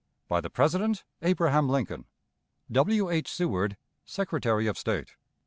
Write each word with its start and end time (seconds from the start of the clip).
"By 0.27 0.41
the 0.41 0.49
President: 0.49 1.03
ABRAHAM 1.21 1.69
LINCOLN. 1.69 2.05
"W. 2.71 3.11
H. 3.11 3.31
SEWARD, 3.31 3.77
_Secretary 4.07 4.67
of 4.67 4.75
State. 4.75 5.15